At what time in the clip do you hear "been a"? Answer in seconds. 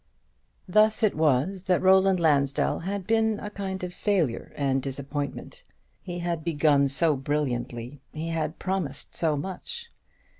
3.05-3.51